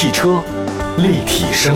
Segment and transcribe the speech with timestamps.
[0.00, 0.40] 汽车
[0.98, 1.74] 立体声，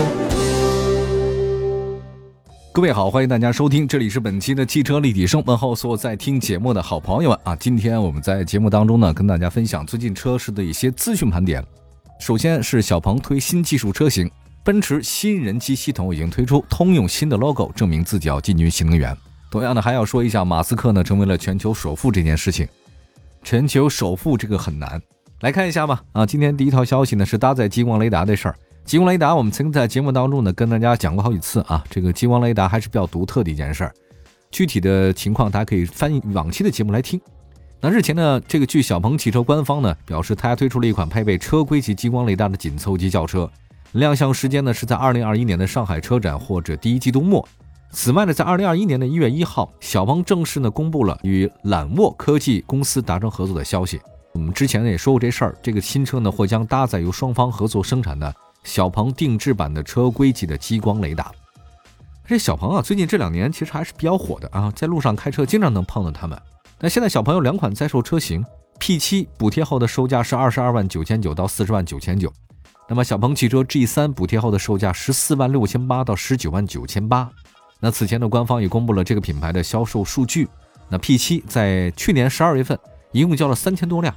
[2.71, 5.43] 各位好，欢迎大家收听，这里是本期的汽车立体声。
[5.45, 7.53] 问候所有在听节目的好朋友们啊！
[7.57, 11.61] 今天我们在节目当中呢，跟大家分享最近车市的一些资讯盘点。
[12.17, 14.31] 首先是小鹏推新技术车型，
[14.63, 19.13] 奔驰新人机系统已经推出，通用新的 logo，证明自己要进军新能源。
[19.51, 22.65] 同样的，还要说一下马斯克呢，成为了全球首富这件事情。
[23.43, 25.01] 全球首富这个很难。
[25.43, 28.55] 来看一下吧，啊，今天第一条消息呢是搭载激光雷达的事儿。
[28.85, 33.93] 激光雷达我们曾经在节目当中呢跟大家讲过好几次啊，这个激光雷达还是比较独特的一件事儿。
[34.51, 37.19] 具体的情况大家可以翻往期的节目来听。
[37.81, 43.51] 那日前呢，这个据小鹏汽车官方呢表示，他推出了一款配备车规级激光雷达的紧凑级轿车，
[43.91, 47.45] 亮相时间呢是在二零二一年的上海车展或者第一季度末。
[47.91, 53.99] 此外呢，在二零二一年的一月一号，小鹏正式呢公布了与揽沃科技公司达成合作的消息。
[54.33, 61.31] 我们之前呢也说过这事儿，这个新车呢或将搭载由双方合作生产的小鹏定制版的车规级的激光雷达。
[62.25, 66.39] 这小鹏啊，最近这两年其实还是比较火的啊，在路上开车经常能碰到他们。
[66.79, 68.43] 那现在小鹏有两款在售车型
[68.79, 72.33] ，P7 补贴后的售价是二十二万九千九到四十万九千九，
[72.89, 77.29] 那么小鹏汽车 G3 补贴后的售价十四万六千八到十九万九千八。
[77.79, 80.47] 那此前的官方也公布了这个品牌的销售数据，
[80.89, 82.79] 那 P7 在去年十二月份。
[83.13, 84.13] 一共交了三千多辆，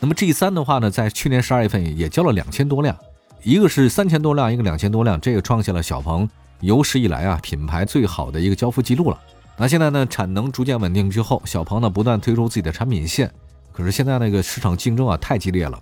[0.00, 2.96] 那么 G 三的话呢，在去年十二月份也交了两千多辆，
[3.44, 6.28] 一个是三千多辆，一个两千多辆，这个创下了小鹏
[6.60, 9.20] 有史以来啊品牌最好的一个交付记录了。
[9.56, 13.30] 那现在呢，产能逐渐稳定之后，小鹏呢不断推出自己的产品线，
[13.72, 15.78] 可是现在那个市场竞争啊太激烈了，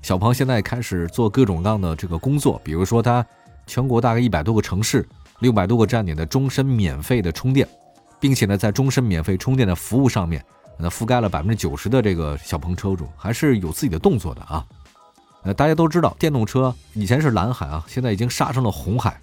[0.00, 3.26] 小鹏现在开始做各种各样的这个工作，比如说它
[3.66, 5.04] 全国大概一百多个城市，
[5.40, 7.66] 六百多个站点的终身免费的充电，
[8.20, 10.44] 并且呢在终身免费充电的服务上面。
[10.78, 14.64] 那覆盖了百分之九十的这个小鹏车主，还是有自己的动作的啊。
[15.42, 19.20] 呃，大家都知道，电动车以前是蓝海啊，现在已经杀成了红海。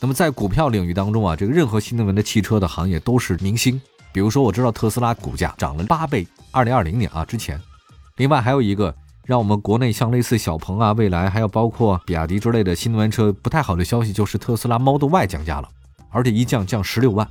[0.00, 3.80] 那么在股票领域当中啊，这个任何新能源的汽车的行业都是明星。
[4.12, 7.60] 比如说，我知道特斯拉股价涨了八倍，二零二零年啊之前。
[8.16, 15.68] 另外还有一个让我们国内像类似小鹏啊、蔚来，还有包括比亚迪之类的新能源车不太好的消息，就是特斯拉 Model Y 降价了，
[16.10, 17.28] 而且一降降十六万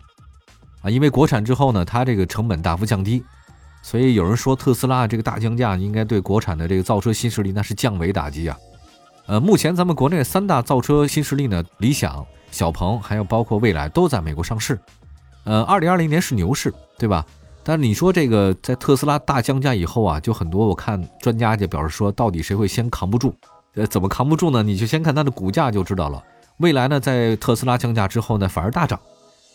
[0.82, 3.24] 啊，因为国产之后呢，它这个成本大幅降低。
[3.88, 8.58] 所以有人说特斯拉这个大降价应该对国产的这个造车新势力那是降维打击啊。
[9.28, 14.78] 呃，目前咱们国内三大造车新势力呢，理想、小鹏还有包括蔚来都在美国上市。
[15.46, 17.26] 呃，二零二零年是牛市，对吧？
[17.64, 23.34] 但是你说这个在特斯拉大降价以后啊，就很多我看专家就表示说，到底谁会先扛不住？
[23.76, 24.62] 呃，怎么扛不住呢？
[24.62, 26.22] 你就先看它的股价就知道了。
[26.58, 29.00] 蔚来呢，在特斯拉降价之后呢，反而大涨，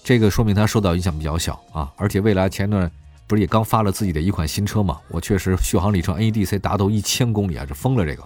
[0.02, 1.92] 这个说明它受到影响比较小啊。
[1.98, 2.90] 而且蔚来前段。
[3.26, 4.98] 不是也刚发了自己的一款新车吗？
[5.08, 8.22] 我确实续航里程 NEDC 达到一千公里啊，这疯了这个。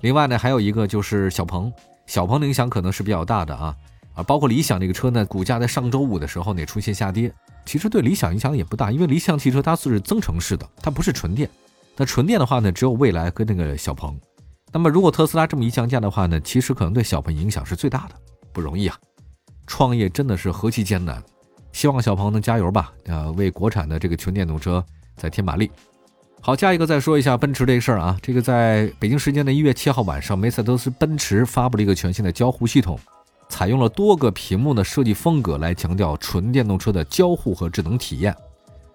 [0.00, 1.72] 另外呢，还有一个就是小鹏，
[2.06, 3.76] 小鹏的影响可能是比较大的啊
[4.14, 7.32] 啊，包括理想这个车呢，股价在上周五的时候呢出现下跌，
[7.64, 11.48] 其实对理想影响也不大，因为理想汽车它是增程式的，它不是纯电。
[11.96, 14.18] 那纯电的话呢，只有蔚来跟那个小鹏。
[14.72, 18.14] 那么如果特斯拉这么一降价的话呢，其实可能对小鹏影响是最大的，
[18.52, 18.98] 不容易啊，
[19.66, 21.22] 创业真的是何其艰难。
[21.72, 24.84] 希望小鹏能加油吧，呃，为国产的这个纯电动车
[25.16, 25.70] 再添把力。
[26.40, 32.98] 好，下一个再说一下奔驰这个事儿啊，这个在北京时间的一月七号晚上，梅赛德斯奔驰发布了一个全新的交互系统，
[33.48, 38.34] 采用了多个屏幕的设计风格来强调纯电动车的交互和智能体验。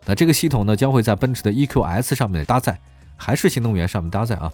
[0.05, 2.77] 那这个系统呢，将会在奔驰的 EQS 上面搭载，
[3.15, 4.51] 还是新能源上面搭载啊？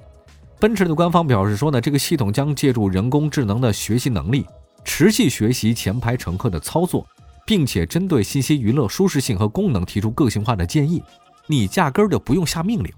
[0.59, 4.45] 奔驰的官方表示说呢，这个系统将借助人工智能的学习能力，
[4.85, 7.05] 持续学习前排乘客的操作。
[7.45, 11.03] 并且针对信息娱乐、舒适性和功能提出个性化的建议，
[11.47, 12.91] 你压根儿就不用下命令，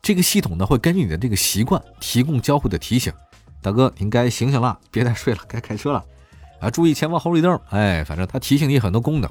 [0.00, 3.12] 这个系统呢会根据你的这个习惯提供交互的提醒。
[3.60, 6.04] 大哥，您该醒醒了，别再睡了，该开车了
[6.60, 6.70] 啊！
[6.70, 7.60] 注意前方红绿灯。
[7.70, 9.28] 哎，反正它提醒你很多功能。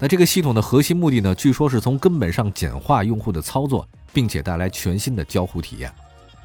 [0.00, 5.90] 那这个系统的核心目的呢，据说是从根本上简化用户的操作，并且带来全新的交互体验，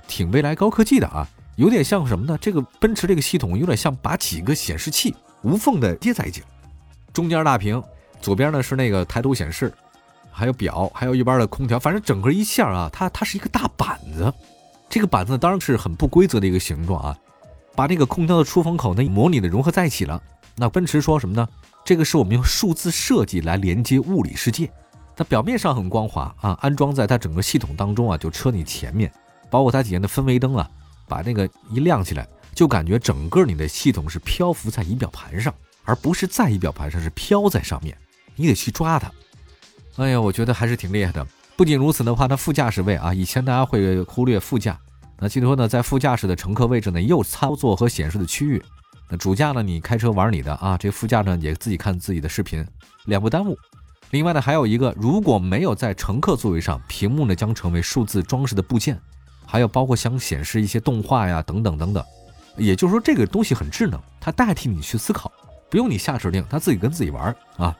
[0.07, 1.27] 挺未来高科技的啊！
[1.55, 2.37] 有点像什么呢？
[2.39, 6.47] 这个奔驰这个系统有点像把几个显示器无缝的接在一起了。
[7.13, 7.81] 中间大屏，
[8.21, 9.73] 左边呢是那个抬头显示，
[10.31, 14.31] 还有表，还有一边的空调，反正整个一下啊，它它是一个大板子。
[14.89, 17.17] 这个板子当然是很不规则的一个形状啊，
[17.75, 20.21] 把那个空调的出风口呢模拟的融合在一起了。
[20.55, 21.47] 那奔驰说什么呢？
[21.85, 24.69] 这个是我们用数字设计来连接物理世界。
[25.15, 29.11] 它表面上很光滑啊，安装在它整个系统当中啊，就车你前面，
[29.49, 30.69] 包括它底下的氛围灯啊，
[31.07, 35.53] 把那个一亮起来，就感觉整个你的系统是漂浮在仪表盘上。
[35.83, 37.97] 而不是在仪表盘上，是飘在上面，
[38.35, 39.11] 你得去抓它。
[39.97, 41.25] 哎呀，我觉得还是挺厉害的。
[41.57, 44.79] 不仅如此的话，它副驾驶位啊，以前大家会忽略副驾，
[45.19, 48.63] 那汽车呢，在副驾驶的乘客位置呢，也有操作和显示的区域。
[49.09, 52.65] 那主驾呢，你开车玩你的啊，这副驾呢也自己看自己的视频，
[53.05, 53.57] 两不耽误。
[54.11, 58.99] 另外呢，还有一个，如果没有在乘客座位上，屏幕呢将成为数字装饰的部件，
[59.45, 62.03] 还有包括想显示一些动画呀等等等等。
[62.55, 65.31] 也就是说，这个东西很智能，它代替你去思考，
[65.69, 67.75] 不用你下指令，它自己跟自己玩啊。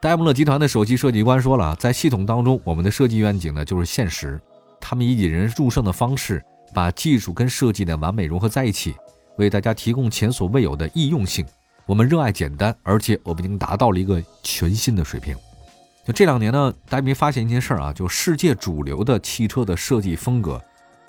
[0.00, 4.40] 戴姆勒集团的首席设计官说了，在系统当中，我们的设计愿景呢就是现实，
[4.80, 6.42] 他们以引人入胜的方式。
[6.74, 8.94] 把技术跟设计呢完美融合在一起，
[9.36, 11.44] 为大家提供前所未有的易用性。
[11.84, 15.36] 我们热爱简单，而且我们已经达到了一个全新的水平。
[16.06, 17.92] 就这两年呢，大家没发现一件事儿啊？
[17.92, 20.58] 就世界主流的汽车的设计风格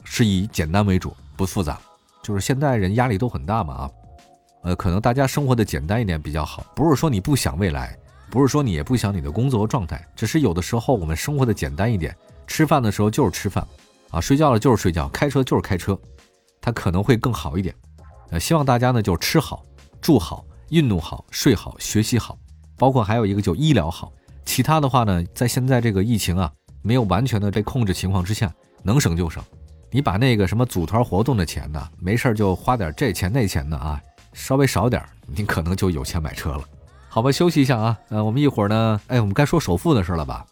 [0.03, 1.79] 是以简单为主，不复杂。
[2.21, 3.91] 就是现代人压力都很大嘛啊，
[4.63, 6.65] 呃，可能大家生活的简单一点比较好。
[6.75, 7.97] 不是说你不想未来，
[8.29, 12.15] 不是说你也不想你的工作和状态，只是有的时候我们生活的简单一点，
[12.47, 13.65] 吃饭的时候就是吃饭。
[14.09, 15.97] 啊，睡觉了就是睡觉，开车就是开车，
[16.61, 17.73] 它可能会更好一点。
[18.29, 19.65] 呃，希望大家呢就吃好、
[19.99, 22.37] 住好、运动好、睡好、学习好，
[22.77, 24.13] 包括还有一个就医疗好。
[24.45, 26.51] 其他的话呢，在现在这个疫情啊
[26.83, 29.43] 没有完全的被控制情况之下，能省就省。
[29.89, 33.99] 你把那个什么组团活动的钱呢，没事就花点这钱那钱的啊，
[34.33, 36.61] 稍微少点，你可能就有钱买车了。
[37.07, 37.97] 好吧，休息一下啊。
[38.09, 40.45] 呃，我们一会儿呢，哎，我们该说首付的事了吧？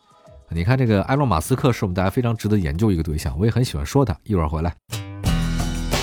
[0.54, 4.16] 你看，这个埃隆·马斯克是我们大家非常值得研究一个对象，我也很喜欢说他。
[4.24, 4.75] 一会儿回来，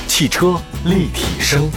[0.06, 1.70] 汽车立体声，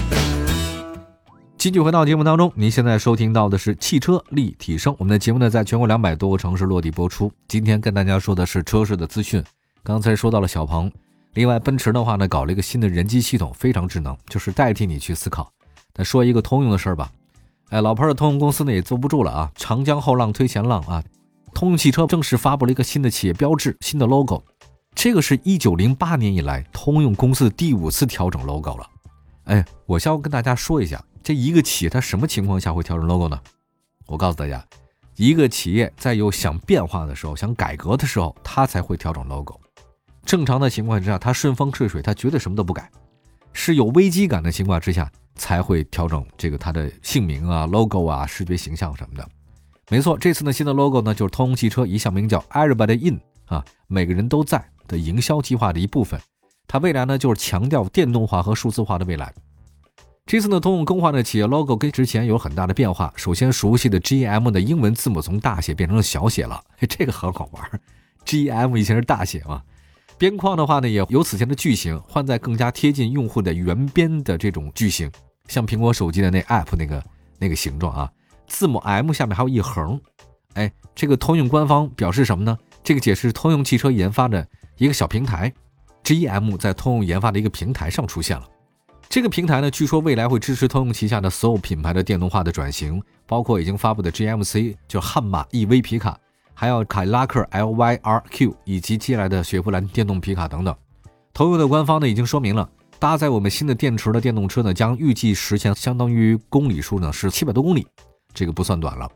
[1.57, 2.51] 继续回到节目当中。
[2.55, 7.31] 您现在收听到的是汽车立体声，我们的节目呢，在全国两百多个城市落地播出。
[7.47, 9.43] 今天跟大家说的是车市的资讯。
[9.83, 10.89] 刚才说到了小鹏，
[11.33, 15.51] 另外奔驰的话呢，搞了一个新的人机系统，非常智能，就是代替你去思考。
[15.93, 17.11] 再说一个通用的事儿吧，
[17.69, 21.03] 哎，老牌的通用公司呢也坐不住了啊，长江后浪推前浪啊。
[21.53, 24.41] 通用汽车正式发布了一个新的企业标志，新的 logo。
[24.95, 28.89] 这个是一九零八年以来通用公司第五次调整 logo 了。
[29.45, 33.39] 哎，我先要跟大家说一下，这一个企业它什么情况下会调整 logo 呢？
[34.07, 34.65] 我告诉大家，
[35.17, 39.59] 一个企业在有想变化的时候、想改革的时候，它才会调整 logo。
[40.25, 42.89] 正常的情况之下，它顺风顺水，它绝对什么都不改。
[43.53, 49.27] 是有危机感的情况之下，才会调整这个它的姓名啊、logo 啊、视觉形象什么的。
[49.89, 56.19] 没错，这次呢新的 logo 呢就是通用汽车一项名叫 Everybody In 啊，每个人都在的营销计划的一部分。
[56.67, 59.33] 它未来呢就是强调电动化和数字化的未来。
[60.25, 63.11] 这次呢通用更换的企业 logo 跟之前有很大的变化。
[63.17, 67.81] 首先熟悉的 GM 的英文字母从大写变成了小写了，这个很好玩。
[68.25, 69.61] GM 以前是大写嘛。
[70.21, 75.11] 边框的话呢也由此前的矩形换在更加贴近用户的圆边的这种矩形，
[75.47, 77.03] 像苹果手机的那 App 那个
[77.39, 78.11] 那个形状啊。
[78.45, 79.99] 字母 M 下面还有一横，
[80.53, 82.55] 哎，这个通用官方表示什么呢？
[82.83, 84.47] 这个解释通用汽车研发的
[84.77, 85.51] 一个小平台
[86.03, 88.47] ，GM 在通用研发的一个平台上出现了。
[89.09, 96.15] 这个平台呢，据说未来会支持通用旗下的所有品牌的电动化的转型，包括已经发布的 GMC 就悍马 EV 皮卡，
[96.53, 100.75] 还有凯迪拉克 LYRQ 以及接下来的雪佛兰电动皮卡等等。
[101.33, 102.69] 通用的官方呢已经说明了，
[102.99, 107.87] 搭载我们新的电池的电动车呢，将预计实现相当于公里数呢是七百多公里。
[108.33, 109.09] 这个不算短了。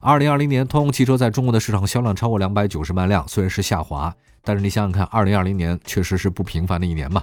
[0.00, 7.22] 二零二零年，通用汽车在中国的市场销量超过两百九十万辆，虽然是下滑，但是你想想看，二零二零年确实是不平凡的一年嘛，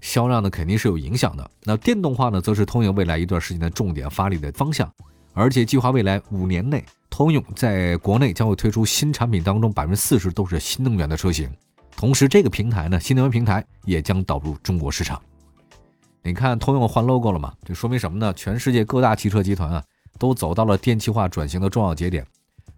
[0.00, 1.48] 销量呢肯定是有影响的。
[1.62, 4.92] 那电动化呢，则是通用未来一段时间的重点发力的方向，
[5.38, 11.48] 而且计划未来五年内，通用在国内将会推出新产品当中百分之四十都是新能源的车型，
[11.96, 15.22] 同时这个平台呢，新能源平台也将导入中国市场。
[16.24, 17.52] 你看通用换 logo 了吗？
[17.64, 18.32] 这说明什么呢？
[18.34, 19.82] 全世界各大汽车集团啊。
[20.18, 22.26] 都走到了电气化转型的重要节点。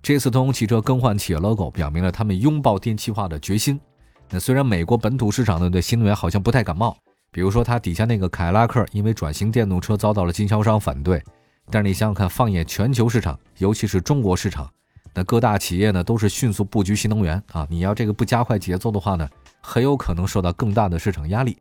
[0.03, 3.81] 这次通用汽车更换企业 logo，表明了他们拥抱电气化的决心。
[4.29, 6.95] 那虽然美国本土市场呢对新能源好像不太感冒，
[7.33, 11.23] 比如说它底下那个凯迪拉克，因为转型电动车遭到了经销商反对。
[11.71, 14.71] 但是你想想看，放眼全球市场，尤其是中国市场，
[15.15, 17.67] 那各大企业呢都是迅速布局新能源啊。
[17.71, 19.29] 你要这个不加快节奏的话呢，
[19.61, 21.57] 很有可能受到更大的市场压力。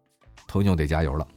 [0.47, 1.27] 通用得加油了。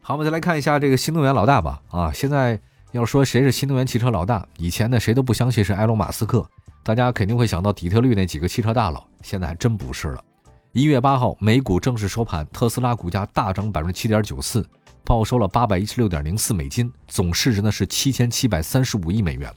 [0.00, 1.80] 好，我们再来看一下这个新能源老大吧。
[1.90, 2.58] 啊，现在。
[2.92, 6.48] 要说谁是新能源汽车老大，以前呢谁都不相信是埃隆·马斯克，
[6.82, 10.24] 大家肯定会想到底特律那几个汽车大佬，现在还真不是了。
[10.72, 14.66] 一月八号，美股正式收盘，特斯拉股价大涨百分之七点九四，
[15.06, 19.48] 报收了八百一十六点零四美金，总市值呢是七千七百三十五亿美元。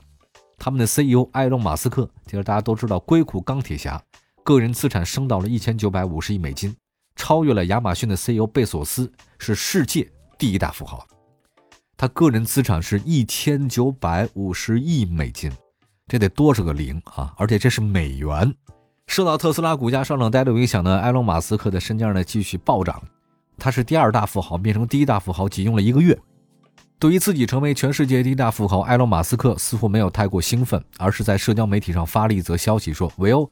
[0.59, 3.99] 他们的 CEO 埃隆·马斯克，其实大家都知道，硅谷钢铁侠，
[4.43, 6.75] 个人资产升到了一千九百五十亿美金，
[7.15, 11.03] 超越了亚马逊的 CEO 贝索斯，是世界第一大富豪。
[11.97, 15.51] 他个人资产是一千九百五十亿美金，
[16.07, 17.33] 这得多少个零啊！
[17.37, 18.53] 而且这是美元。
[19.07, 23.01] 受到特斯拉股价上涨带来影响呢，埃隆·马斯克的身价呢继续暴涨。
[23.59, 26.17] 他是第二大富豪变成第一大富豪仅用了一个月。
[26.97, 33.49] 对于自己成为全世界第一大富豪，埃隆·马斯克似乎没有太过兴奋，而是在社交媒体上发了一则消息说：“Will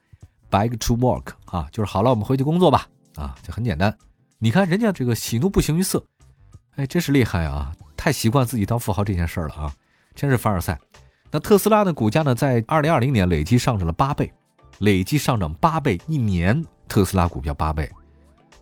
[0.49, 3.95] back to work 啊，就是好了，我们回去工作吧。”啊，就很简单。
[4.39, 6.03] 你看人家这个喜怒不形于色，
[6.75, 7.73] 哎，真是厉害啊！
[7.95, 9.73] 太习惯自己当富豪这件事了啊，
[10.13, 10.79] 真是凡尔赛。
[11.31, 14.31] 那特斯拉的股价呢，在二零二零年累计上涨了八倍，
[14.79, 17.89] 累计上涨八倍，一年特斯拉股票八倍，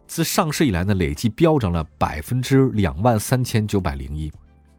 [0.08, 4.32] 自上市以来呢，累计飙涨了百分之两万三千九百零一。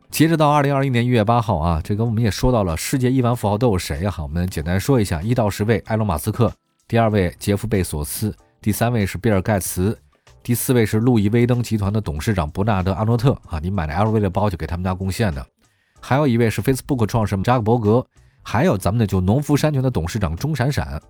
[0.09, 4.11] 截止到二零二一年一月八号啊，这个我们也说到了世界亿万富豪都有谁啊？
[4.11, 6.51] 好，我们简单说一下，一到十位，埃隆·马斯克，
[6.87, 9.99] 第二位杰夫·贝索斯，第三位是比尔·盖茨，
[10.43, 15.45] 第四位是路易威登集团的董事长伯纳德·阿诺特啊，你买了 LV 的包就给他们家贡献的。
[16.01, 18.07] 还有一位是 Facebook 创始人扎克伯格，
[18.43, 21.03] 还有咱们的就农夫山泉的董事长钟闪闪。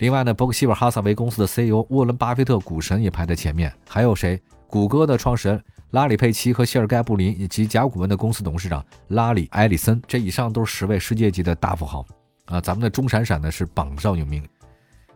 [0.00, 3.70] 另外呢，伯克希尔哈萨维公司的 CEO 沃伦巴菲特股神也排在前面。
[3.86, 4.40] 还有谁？
[4.66, 5.62] 谷歌的创始人。
[5.90, 12.06] 拉里·佩奇和谢尔盖·布林以及甲骨文的公司董事长拉里·埃里森，这以上都是十位世界级的大富豪
[12.46, 12.60] 啊！
[12.60, 14.42] 咱们的钟闪闪呢是榜上有名。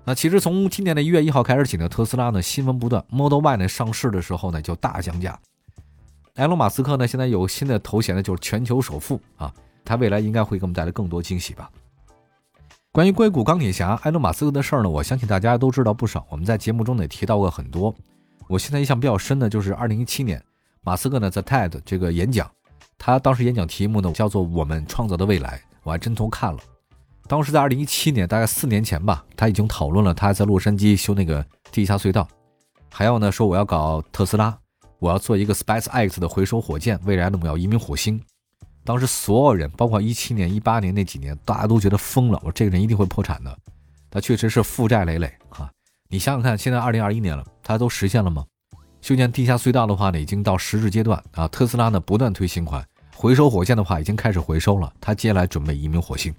[0.05, 5.39] 那其实从今年的一月一号开始起呢，特斯拉呢新闻不断，Model Y 呢上市的时候呢就大降价。
[6.35, 9.51] 埃隆·马斯克呢现在有新的头衔呢，就是全球首富啊！
[9.83, 11.71] 他未来应该会给我们带来更多惊喜吧。
[12.95, 17.93] 关于硅谷钢铁侠埃隆·马斯克的事儿呢，我相信大家都知道不少，我们在节目中也提到过很多。
[18.47, 20.41] 我现在印象比较深的就是二零一七年。
[20.81, 22.49] 马斯克呢，在 TED 这个演讲，
[22.97, 26.61] 他当时演讲题目呢叫做“我们创造的未来”，我还真偷看了。
[27.27, 32.29] 当时在二零一七年，大概四年前吧，他已经讨论了他在洛杉矶修那个地下隧道，
[32.93, 34.57] 还要呢说我要搞特斯拉，
[35.01, 38.23] 我要做一个 SpaceX 的回收火箭，未来呢我要移民火星。
[38.85, 43.59] 当时所有人，包括一七年、一八年那几年，大家都觉得疯了，我这个人一定会破产的。
[44.11, 45.71] 他确实是负债累累啊！
[46.09, 48.45] 你想想看，现在二零二一年了，他都实现了吗？
[49.01, 51.49] 修建地下隧道的话呢，已经到实质阶段啊。
[51.49, 52.87] 特斯拉呢不断推新款，
[53.17, 54.93] 回收火箭的话已经开始回收了。
[55.01, 56.33] 他接下来准备移民火星。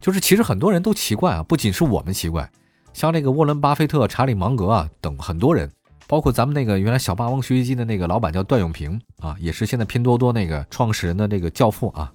[0.00, 2.50] 就是其实很多人都奇怪啊，不仅是我们奇怪，
[2.92, 5.70] 像那个沃伦·巴菲特、查理·芒格啊等很多人，
[6.12, 12.12] 包括咱们那个原来小霸王学习机的那个老板叫段永平啊，也是现在拼多多那个创始人的那个教父啊。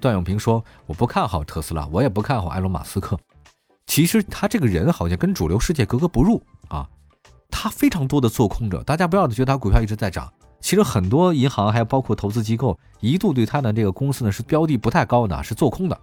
[0.00, 3.16] 段永平说：“我不看好特斯拉，我也不看好埃隆·马斯克。
[3.86, 6.88] 其实他这个人好像跟主流世界格格不入啊。”
[7.48, 10.28] 他非常多的做空者，大家不要觉得他股票一直在涨，
[10.60, 15.96] 其实很多银行还有包括投资机构一度对他的这个公司呢是标的不太高的，是做空的。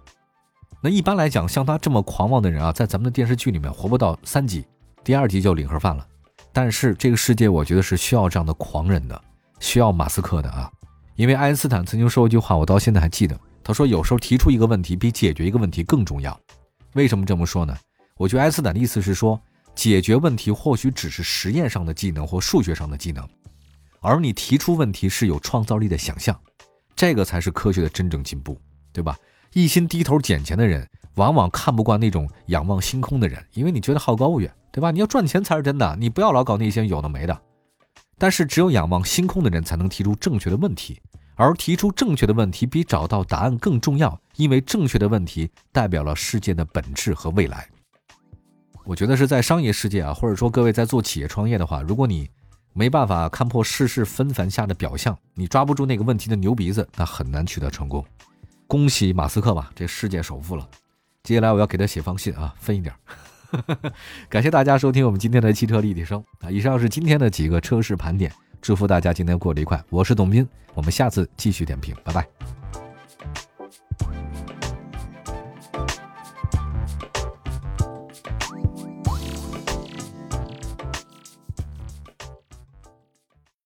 [0.80, 4.64] 那一般来讲，像他这么狂妄的人啊，在咱们的电视剧里面活不到三集，
[5.04, 6.06] 第二集就领盒饭了。
[6.54, 9.22] 但是这个世界我觉得是需要这样的狂人的，
[9.60, 10.70] 需要马斯克的啊。
[11.16, 16.40] 因为爱因斯坦曾经说过一句话，我到现在还记得，他说有时候提出一个问题比解决一个问题更重要。
[16.94, 17.76] 为什么这么说呢？
[18.16, 19.38] 我觉得爱因斯坦的意思是说。
[19.76, 23.28] 解决问题或许只是实验上的技能或数学上的技能，
[23.98, 26.40] 而你提出问题是有创造力的想象，
[26.94, 28.56] 这个才是科学的真正进步，
[28.92, 29.18] 对吧？
[29.52, 34.90] 一心低头捡钱的人，往往看不惯那种仰望星空的人，因为你觉得好高骛远，对吧？
[34.90, 37.40] 你要赚钱才是真的，你不要老搞那些有的没的。
[38.16, 41.00] 但是只有仰望星空的人才能提出正确的问题，
[41.34, 47.68] 而提出正确的问题比找到答案更重要，因为正确的问题代表了世界的本质和未来。
[48.84, 52.28] 我觉得是在商业世界啊，或者说各位在做企业创业的话，如果你
[52.72, 58.04] 没办法看破世事纷繁下的表象，你抓不住那个问题的牛鼻子，那很难取得成功。
[58.66, 60.68] 恭喜马斯克吧，这世界首富了。
[61.24, 62.94] 接下来我要给他写封信啊，分一点。
[64.28, 69.82] 感谢大家收听我们今天的汽车立体声啊，以上是今天的几个车市盘点，祝福大家今天过得愉快。
[69.88, 72.43] 我是董斌，我们下次继续点评，拜拜。